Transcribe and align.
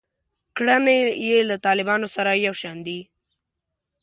کړنې 0.57 0.97
یې 1.27 1.39
له 1.49 1.55
طالبانو 1.65 2.07
سره 2.15 2.31
یو 2.45 2.53
شان 2.61 2.77
دي. 2.87 2.99